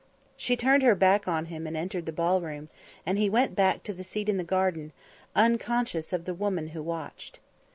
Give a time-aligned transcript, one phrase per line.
[0.35, 2.69] She turned her back on him and entered the ballroom,
[3.05, 4.93] and he went back to the seat in the garden,
[5.35, 7.37] unconscious of the woman who watched.